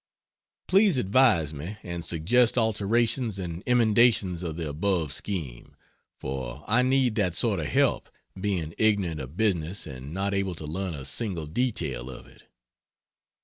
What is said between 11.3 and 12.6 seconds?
detail of it.